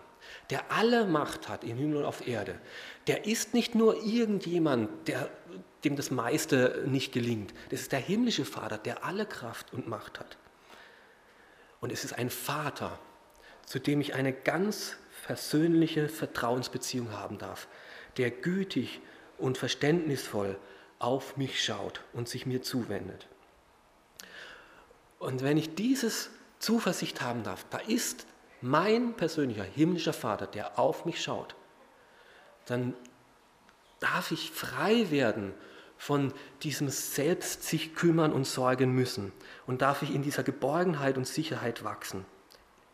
[0.49, 2.59] der alle Macht hat im Himmel und auf Erde,
[3.07, 5.29] der ist nicht nur irgendjemand, der
[5.85, 7.53] dem das meiste nicht gelingt.
[7.69, 10.37] Das ist der himmlische Vater, der alle Kraft und Macht hat.
[11.79, 12.99] Und es ist ein Vater,
[13.65, 17.67] zu dem ich eine ganz persönliche Vertrauensbeziehung haben darf,
[18.17, 19.01] der gütig
[19.37, 20.57] und verständnisvoll
[20.99, 23.27] auf mich schaut und sich mir zuwendet.
[25.19, 28.25] Und wenn ich dieses Zuversicht haben darf, da ist
[28.61, 31.55] mein persönlicher himmlischer Vater, der auf mich schaut,
[32.65, 32.93] dann
[33.99, 35.53] darf ich frei werden
[35.97, 39.31] von diesem Selbst sich kümmern und sorgen müssen
[39.65, 42.25] und darf ich in dieser Geborgenheit und Sicherheit wachsen.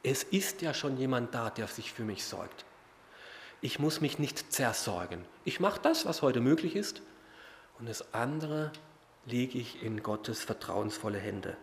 [0.04, 2.66] Es ist ja schon jemand da, der sich für mich sorgt.
[3.62, 5.24] Ich muss mich nicht zersorgen.
[5.46, 7.02] Ich mache das, was heute möglich ist,
[7.80, 8.72] und das andere
[9.26, 11.58] lege ich in Gottes vertrauensvolle Hände.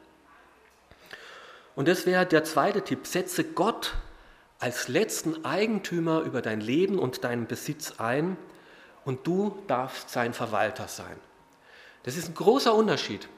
[1.75, 3.07] Und das wäre der zweite Tipp.
[3.07, 3.95] Setze Gott
[4.59, 8.37] als letzten Eigentümer über dein Leben und deinen Besitz ein
[9.05, 11.17] und du darfst sein Verwalter sein.
[12.03, 13.29] Das ist ein großer Unterschied,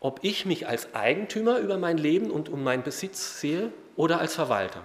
[0.00, 4.34] ob ich mich als Eigentümer über mein Leben und um meinen Besitz sehe oder als
[4.34, 4.82] Verwalter.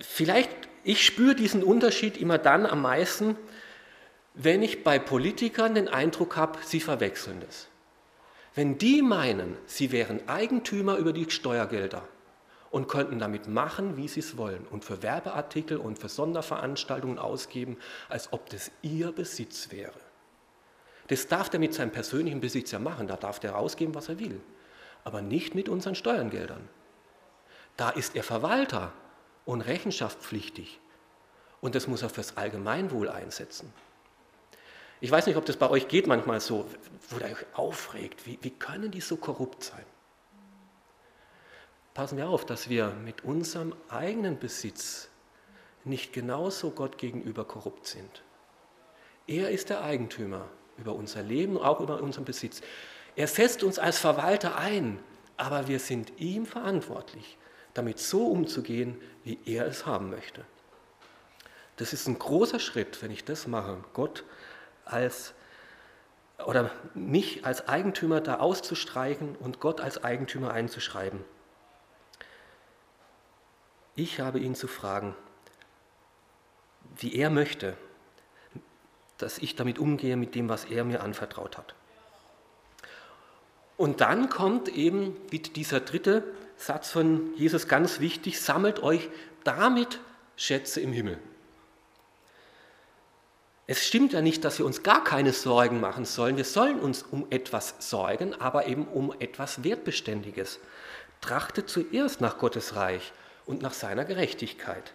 [0.00, 0.50] Vielleicht,
[0.84, 3.36] ich spüre diesen Unterschied immer dann am meisten,
[4.34, 7.68] wenn ich bei Politikern den Eindruck habe, sie verwechseln das.
[8.54, 12.02] Wenn die meinen, sie wären Eigentümer über die Steuergelder
[12.70, 17.78] und könnten damit machen, wie sie es wollen und für Werbeartikel und für Sonderveranstaltungen ausgeben,
[18.08, 20.00] als ob das ihr Besitz wäre.
[21.08, 24.18] Das darf der mit seinem persönlichen Besitz ja machen, da darf der rausgeben, was er
[24.18, 24.40] will,
[25.04, 26.68] aber nicht mit unseren Steuergeldern.
[27.76, 28.92] Da ist er Verwalter
[29.46, 30.80] und rechenschaftspflichtig
[31.60, 33.72] und das muss er fürs Allgemeinwohl einsetzen.
[35.00, 36.66] Ich weiß nicht, ob das bei euch geht manchmal so,
[37.08, 38.26] wo ihr euch aufregt.
[38.26, 39.84] Wie, wie können die so korrupt sein?
[41.98, 45.08] Passen wir auf, dass wir mit unserem eigenen Besitz
[45.82, 48.22] nicht genauso Gott gegenüber korrupt sind.
[49.26, 50.44] Er ist der Eigentümer
[50.76, 52.60] über unser Leben, auch über unseren Besitz.
[53.16, 55.00] Er setzt uns als Verwalter ein,
[55.36, 57.36] aber wir sind ihm verantwortlich,
[57.74, 60.44] damit so umzugehen, wie er es haben möchte.
[61.78, 64.22] Das ist ein großer Schritt, wenn ich das mache, Gott
[64.84, 65.34] als
[66.46, 71.24] oder mich als Eigentümer da auszustreichen und Gott als Eigentümer einzuschreiben.
[73.98, 75.16] Ich habe ihn zu fragen,
[76.98, 77.76] wie er möchte,
[79.16, 81.74] dass ich damit umgehe mit dem, was er mir anvertraut hat.
[83.76, 86.22] Und dann kommt eben dieser dritte
[86.56, 89.10] Satz von Jesus ganz wichtig, sammelt euch
[89.42, 89.98] damit
[90.36, 91.18] Schätze im Himmel.
[93.66, 96.36] Es stimmt ja nicht, dass wir uns gar keine Sorgen machen sollen.
[96.36, 100.60] Wir sollen uns um etwas sorgen, aber eben um etwas Wertbeständiges.
[101.20, 103.12] Trachtet zuerst nach Gottes Reich
[103.48, 104.92] und nach seiner Gerechtigkeit.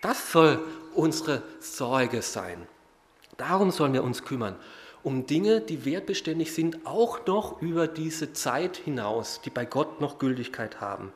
[0.00, 2.66] Das soll unsere Sorge sein.
[3.36, 4.56] Darum sollen wir uns kümmern.
[5.02, 10.18] Um Dinge, die wertbeständig sind, auch noch über diese Zeit hinaus, die bei Gott noch
[10.18, 11.12] Gültigkeit haben.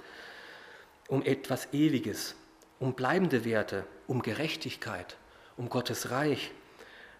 [1.07, 2.35] Um etwas Ewiges,
[2.81, 5.17] um bleibende Werte, um Gerechtigkeit,
[5.57, 6.51] um Gottes Reich,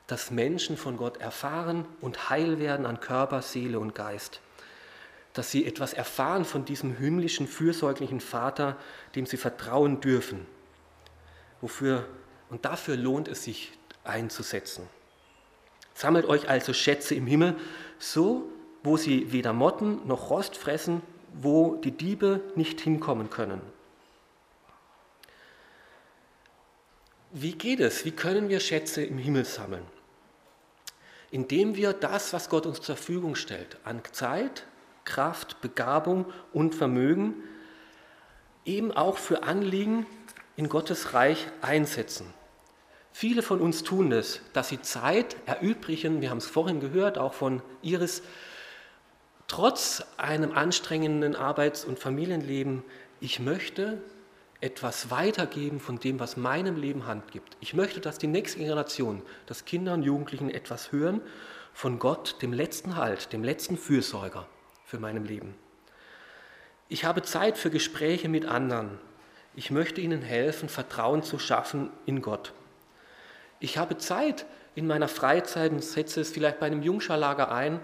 [0.09, 4.41] dass Menschen von Gott erfahren und heil werden an Körper, Seele und Geist,
[5.39, 8.77] dass sie etwas erfahren von diesem himmlischen, fürsorglichen Vater,
[9.15, 10.45] dem sie vertrauen dürfen.
[11.61, 12.09] Wofür,
[12.51, 13.71] und dafür lohnt es sich
[14.03, 14.89] einzusetzen.
[15.95, 17.55] Sammelt euch also Schätze im Himmel,
[18.01, 18.51] so
[18.83, 21.03] wo sie weder Motten noch Rost fressen,
[21.35, 23.61] wo die Diebe nicht hinkommen können.
[27.31, 28.05] Wie geht es?
[28.05, 29.87] Wie können wir Schätze im Himmel sammeln?
[31.31, 34.65] Indem wir das, was Gott uns zur Verfügung stellt, an Zeit,
[35.09, 37.35] Kraft, Begabung und Vermögen,
[38.67, 40.07] eben auch für Anliegen
[40.57, 42.27] in Gottes Reich einsetzen.
[43.11, 47.33] Viele von uns tun das, dass sie Zeit erübrigen, wir haben es vorhin gehört, auch
[47.33, 48.23] von Iris,
[49.49, 52.85] trotz einem anstrengenden Arbeits- und Familienleben,
[53.21, 54.01] ich möchte
[54.61, 57.57] etwas weitergeben von dem, was meinem Leben Hand gibt.
[57.61, 61.23] Ich möchte, dass die nächste Generation, dass Kinder und Jugendlichen etwas hören
[61.73, 64.47] von Gott, dem letzten Halt, dem letzten Fürsorger
[64.89, 65.55] für meinem Leben.
[66.89, 68.99] Ich habe Zeit für Gespräche mit anderen.
[69.55, 72.55] Ich möchte ihnen helfen, Vertrauen zu schaffen in Gott.
[73.61, 77.81] Ich habe Zeit in meiner Freizeit und setze es vielleicht bei einem Jungscharlager ein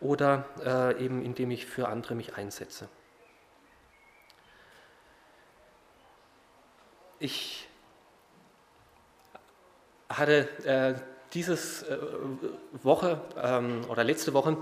[0.00, 2.88] oder äh, eben indem ich für andere mich einsetze.
[7.18, 7.68] Ich
[10.08, 10.94] hatte äh,
[11.32, 11.98] dieses äh,
[12.84, 14.56] Woche ähm, oder letzte Woche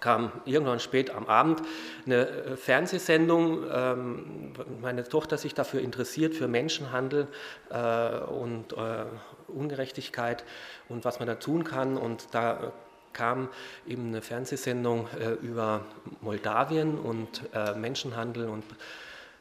[0.00, 1.62] kam irgendwann spät am Abend
[2.06, 3.64] eine äh, Fernsehsendung.
[3.70, 7.28] Ähm, meine Tochter sich dafür interessiert, für Menschenhandel
[7.70, 9.04] äh, und, äh,
[9.48, 10.44] Ungerechtigkeit
[10.88, 11.96] und was man da tun kann.
[11.96, 12.72] Und da
[13.12, 13.48] kam
[13.86, 15.08] eben eine Fernsehsendung
[15.42, 15.84] über
[16.20, 17.42] Moldawien und
[17.76, 18.62] Menschenhandel und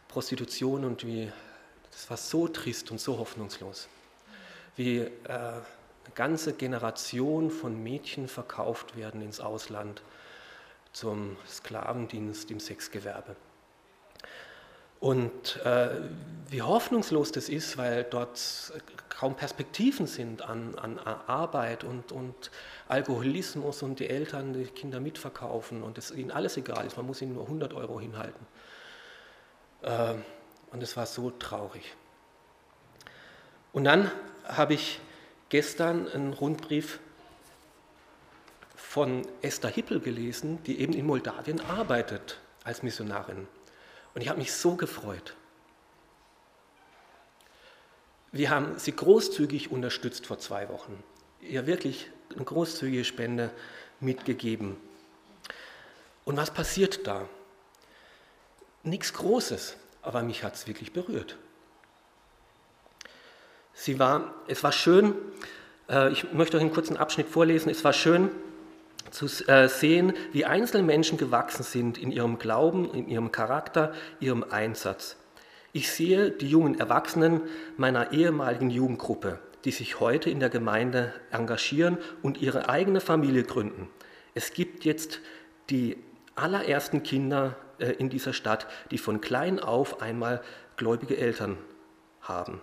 [0.07, 1.31] Prostitution und wie,
[1.91, 3.87] das war so trist und so hoffnungslos,
[4.75, 5.61] wie eine
[6.15, 10.01] ganze Generation von Mädchen verkauft werden ins Ausland
[10.93, 13.35] zum Sklavendienst im Sexgewerbe.
[14.99, 15.89] Und äh,
[16.49, 18.73] wie hoffnungslos das ist, weil dort
[19.07, 22.51] kaum Perspektiven sind an, an Arbeit und, und,
[22.89, 27.21] Alkoholismus und die Eltern die Kinder mitverkaufen und es ihnen alles egal ist, man muss
[27.21, 28.45] ihnen nur 100 Euro hinhalten.
[29.83, 30.15] Äh,
[30.71, 31.95] und es war so traurig.
[33.71, 34.11] Und dann
[34.45, 34.99] habe ich
[35.49, 36.99] gestern einen Rundbrief
[38.89, 43.47] von Esther Hippel gelesen, die eben in Moldawien arbeitet als Missionarin.
[44.15, 45.35] Und ich habe mich so gefreut.
[48.31, 51.03] Wir haben sie großzügig unterstützt vor zwei Wochen.
[51.39, 53.51] Ihr wirklich eine großzügige Spende
[53.99, 54.75] mitgegeben.
[56.25, 57.29] Und was passiert da?
[58.81, 61.37] Nichts Großes, aber mich hat es wirklich berührt.
[63.75, 65.13] Sie war, es war schön,
[65.89, 68.31] äh, ich möchte euch einen kurzen Abschnitt vorlesen, es war schön,
[69.11, 74.43] zu äh, sehen, wie einzelne Menschen gewachsen sind in ihrem Glauben, in ihrem Charakter, ihrem
[74.43, 75.17] Einsatz.
[75.71, 77.41] Ich sehe die jungen Erwachsenen
[77.77, 83.87] meiner ehemaligen Jugendgruppe, die sich heute in der Gemeinde engagieren und ihre eigene Familie gründen.
[84.33, 85.19] Es gibt jetzt
[85.69, 85.97] die
[86.35, 90.41] allerersten Kinder äh, in dieser Stadt, die von klein auf einmal
[90.77, 91.57] gläubige Eltern
[92.21, 92.61] haben.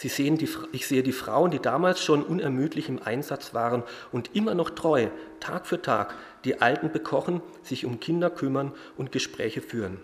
[0.00, 3.82] Sie sehen die, ich sehe die Frauen, die damals schon unermüdlich im Einsatz waren
[4.12, 5.08] und immer noch treu,
[5.40, 6.14] Tag für Tag,
[6.46, 9.98] die Alten bekochen, sich um Kinder kümmern und Gespräche führen.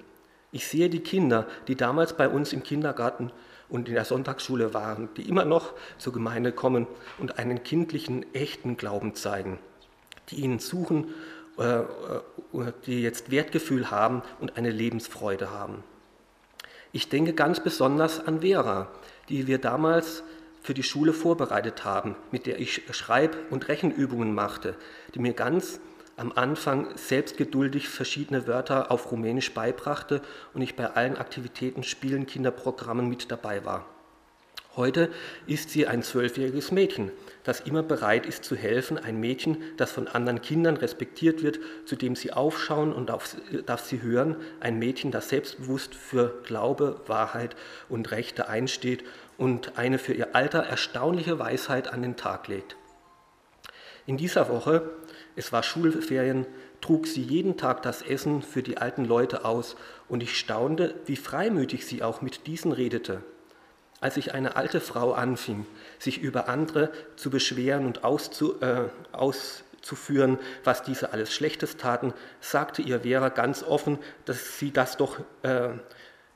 [0.53, 3.33] Ich sehe die Kinder, die damals bei uns im Kindergarten
[3.71, 8.77] und in der Sonntagsschule waren, die immer noch zur Gemeinde kommen und einen kindlichen, echten
[8.77, 9.59] Glauben zeigen,
[10.29, 11.15] die ihnen suchen,
[11.57, 11.85] äh, äh,
[12.85, 15.83] die jetzt Wertgefühl haben und eine Lebensfreude haben.
[16.97, 18.89] Ich denke ganz besonders an Vera,
[19.29, 20.23] die wir damals
[20.63, 24.77] für die Schule vorbereitet haben, mit der ich Schreib- und Rechenübungen machte,
[25.15, 25.79] die mir ganz
[26.17, 30.23] am Anfang selbstgeduldig verschiedene Wörter auf Rumänisch beibrachte
[30.55, 33.85] und ich bei allen Aktivitäten, Spielen, Kinderprogrammen mit dabei war.
[34.77, 35.09] Heute
[35.47, 37.11] ist sie ein zwölfjähriges Mädchen,
[37.45, 41.97] das immer bereit ist zu helfen, ein Mädchen, das von anderen Kindern respektiert wird, zu
[41.97, 47.57] dem sie aufschauen und auf, darf sie hören, ein Mädchen, das selbstbewusst für Glaube, Wahrheit
[47.89, 49.03] und Rechte einsteht
[49.39, 52.77] und eine für ihr Alter erstaunliche Weisheit an den Tag legt.
[54.05, 54.91] In dieser Woche,
[55.37, 56.45] es war Schulferien,
[56.83, 59.75] trug sie jeden Tag das Essen für die alten Leute aus
[60.09, 63.23] und ich staunte, wie freimütig sie auch mit diesen redete.
[64.07, 65.67] Als sich eine alte Frau anfing,
[65.99, 72.83] sich über andere zu beschweren und auszu, äh, auszuführen, was diese alles Schlechtes taten, sagte
[72.83, 75.71] ihr Vera ganz offen, dass sie das doch äh,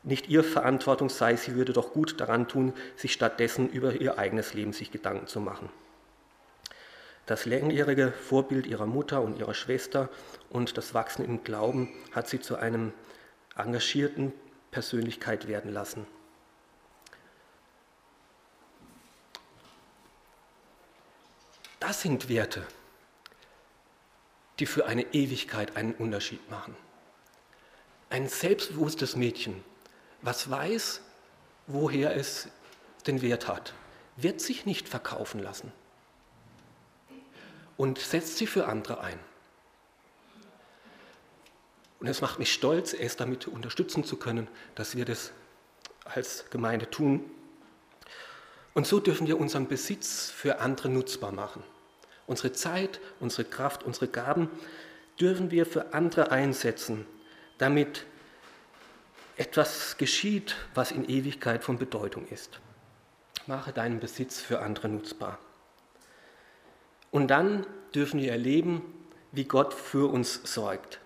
[0.02, 4.52] nicht ihr Verantwortung sei, sie würde doch gut daran tun, sich stattdessen über ihr eigenes
[4.52, 5.70] Leben sich Gedanken zu machen.
[7.26, 10.08] Das langjährige Vorbild ihrer Mutter und ihrer Schwester
[10.48, 12.92] und das Wachsen im Glauben hat sie zu einem
[13.54, 14.32] engagierten
[14.72, 16.08] Persönlichkeit werden lassen.
[21.90, 22.64] Das sind Werte,
[24.60, 26.76] die für eine Ewigkeit einen Unterschied machen.
[28.10, 29.64] Ein selbstbewusstes Mädchen,
[30.22, 31.00] was weiß,
[31.66, 32.46] woher es
[33.08, 33.74] den Wert hat,
[34.16, 35.72] wird sich nicht verkaufen lassen
[37.76, 39.18] und setzt sie für andere ein.
[41.98, 45.32] Und es macht mich stolz, es damit unterstützen zu können, dass wir das
[46.04, 47.28] als Gemeinde tun.
[48.74, 51.64] Und so dürfen wir unseren Besitz für andere nutzbar machen.
[52.30, 54.48] Unsere Zeit, unsere Kraft, unsere Gaben
[55.18, 57.04] dürfen wir für andere einsetzen,
[57.58, 58.06] damit
[59.36, 62.60] etwas geschieht, was in Ewigkeit von Bedeutung ist.
[63.48, 65.40] Mache deinen Besitz für andere nutzbar.
[67.10, 67.66] Und dann
[67.96, 68.80] dürfen wir erleben,
[69.32, 71.00] wie Gott für uns sorgt.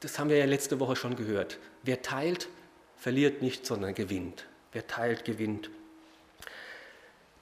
[0.00, 1.58] Das haben wir ja letzte Woche schon gehört.
[1.82, 2.48] Wer teilt,
[2.96, 4.46] verliert nicht, sondern gewinnt.
[4.72, 5.68] Wer teilt, gewinnt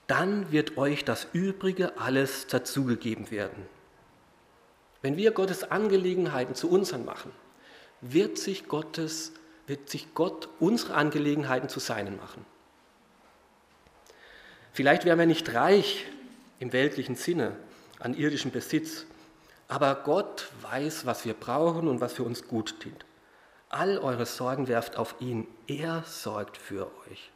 [0.07, 3.65] dann wird euch das Übrige alles dazugegeben werden.
[5.01, 7.31] Wenn wir Gottes Angelegenheiten zu unseren machen,
[8.01, 9.33] wird sich, Gottes,
[9.67, 12.45] wird sich Gott unsere Angelegenheiten zu seinen machen.
[14.71, 16.05] Vielleicht wären wir nicht reich
[16.59, 17.55] im weltlichen Sinne
[17.99, 19.05] an irdischem Besitz,
[19.67, 23.05] aber Gott weiß, was wir brauchen und was für uns gut tut.
[23.69, 27.31] All eure Sorgen werft auf ihn, er sorgt für euch.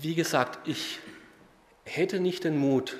[0.00, 0.98] Wie gesagt, ich
[1.84, 2.96] hätte nicht den Mut,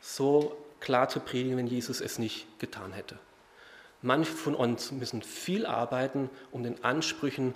[0.00, 3.18] so klar zu predigen, wenn Jesus es nicht getan hätte.
[4.02, 7.54] Manche von uns müssen viel arbeiten, um den Ansprüchen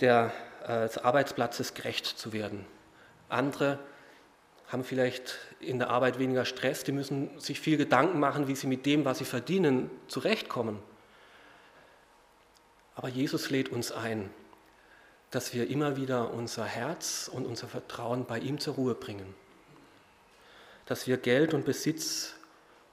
[0.00, 0.32] der,
[0.64, 2.64] äh, des Arbeitsplatzes gerecht zu werden.
[3.28, 3.78] Andere
[4.68, 8.68] haben vielleicht in der Arbeit weniger Stress, die müssen sich viel Gedanken machen, wie sie
[8.68, 10.78] mit dem, was sie verdienen, zurechtkommen.
[12.94, 14.30] Aber Jesus lädt uns ein,
[15.30, 19.34] dass wir immer wieder unser Herz und unser Vertrauen bei ihm zur Ruhe bringen.
[20.86, 22.34] Dass wir Geld und Besitz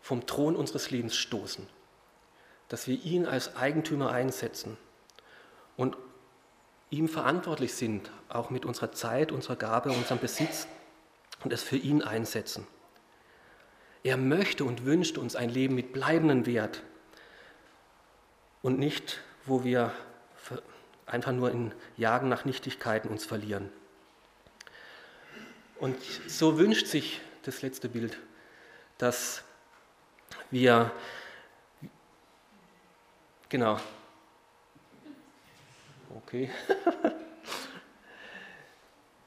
[0.02, 1.68] vom Thron unseres Lebens stoßen.
[2.70, 4.78] Dass wir ihn als Eigentümer einsetzen
[5.78, 5.98] und
[6.90, 10.68] ihm verantwortlich sind, auch mit unserer Zeit, unserer Gabe, unserem Besitz
[11.44, 12.68] und es für ihn einsetzen.
[14.04, 16.84] Er möchte und wünscht uns ein Leben mit bleibendem Wert
[18.62, 19.92] und nicht, wo wir
[21.08, 23.72] einfach nur in Jagen nach Nichtigkeiten uns verlieren.
[25.80, 25.98] Und
[26.28, 28.18] so wünscht sich das letzte Bild,
[28.98, 29.44] dass
[30.52, 30.92] wir,
[33.50, 33.80] genau,
[36.16, 36.50] okay,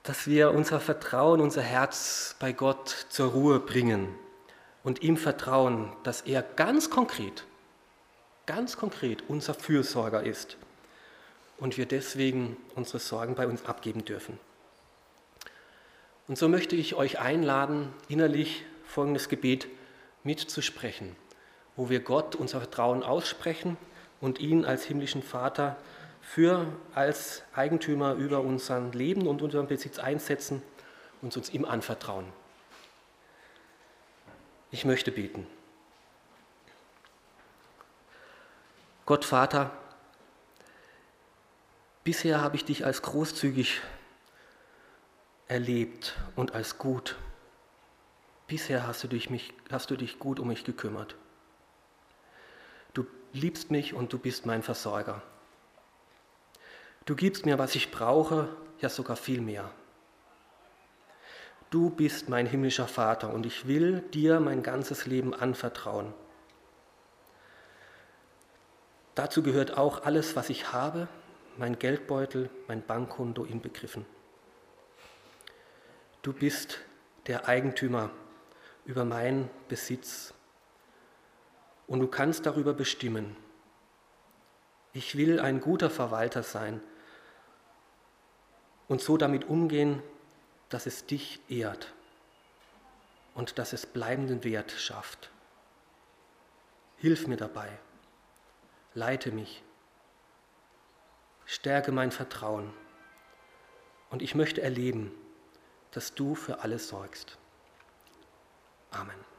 [0.02, 4.14] dass wir unser Vertrauen, unser Herz bei Gott zur Ruhe bringen
[4.82, 7.44] und ihm vertrauen, dass er ganz konkret,
[8.46, 10.56] ganz konkret unser Fürsorger ist
[11.60, 14.38] und wir deswegen unsere Sorgen bei uns abgeben dürfen.
[16.26, 19.68] Und so möchte ich euch einladen, innerlich folgendes Gebet
[20.24, 21.14] mitzusprechen,
[21.76, 23.76] wo wir Gott unser Vertrauen aussprechen
[24.20, 25.76] und ihn als himmlischen Vater
[26.22, 30.62] für als Eigentümer über unser Leben und unseren Besitz einsetzen
[31.22, 32.26] und uns ihm anvertrauen.
[34.70, 35.46] Ich möchte beten.
[39.04, 39.72] Gott Vater,
[42.02, 43.80] Bisher habe ich dich als großzügig
[45.48, 47.16] erlebt und als gut.
[48.46, 51.14] Bisher hast du, dich, mich, hast du dich gut um mich gekümmert.
[52.94, 55.22] Du liebst mich und du bist mein Versorger.
[57.04, 58.48] Du gibst mir, was ich brauche,
[58.80, 59.70] ja sogar viel mehr.
[61.68, 66.14] Du bist mein himmlischer Vater und ich will dir mein ganzes Leben anvertrauen.
[69.14, 71.08] Dazu gehört auch alles, was ich habe
[71.56, 74.06] mein Geldbeutel, mein Bankkonto inbegriffen.
[76.22, 76.80] Du bist
[77.26, 78.10] der Eigentümer
[78.84, 80.34] über meinen Besitz
[81.86, 83.36] und du kannst darüber bestimmen.
[84.92, 86.82] Ich will ein guter Verwalter sein
[88.88, 90.02] und so damit umgehen,
[90.68, 91.92] dass es dich ehrt
[93.34, 95.30] und dass es bleibenden Wert schafft.
[96.96, 97.70] Hilf mir dabei,
[98.94, 99.62] leite mich
[101.50, 102.72] stärke mein Vertrauen.
[104.08, 105.10] Und ich möchte erleben,
[105.90, 107.38] dass du für alles sorgst.
[108.92, 109.29] Amen.